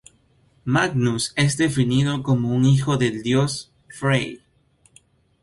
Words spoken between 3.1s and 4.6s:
dios Frey.